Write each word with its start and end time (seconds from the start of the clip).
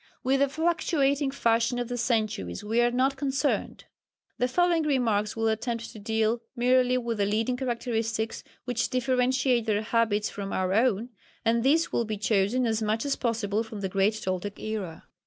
With 0.23 0.39
the 0.39 0.49
fluctuating 0.49 1.29
fashion 1.29 1.77
of 1.77 1.87
the 1.87 1.95
centuries 1.95 2.63
we 2.63 2.81
are 2.81 2.89
not 2.89 3.17
concerned. 3.17 3.85
The 4.39 4.47
following 4.47 4.81
remarks 4.81 5.35
will 5.35 5.47
attempt 5.47 5.91
to 5.91 5.99
deal 5.99 6.41
merely 6.55 6.97
with 6.97 7.19
the 7.19 7.25
leading 7.27 7.55
characteristics 7.55 8.43
which 8.65 8.89
differentiate 8.89 9.67
their 9.67 9.83
habits 9.83 10.27
from 10.27 10.51
our 10.53 10.73
own, 10.73 11.09
and 11.45 11.61
these 11.63 11.91
will 11.91 12.05
be 12.05 12.17
chosen 12.17 12.65
as 12.65 12.81
much 12.81 13.05
as 13.05 13.15
possible 13.15 13.61
from 13.61 13.81
the 13.81 13.89
great 13.89 14.19
Toltec 14.23 14.59
era. 14.59 15.03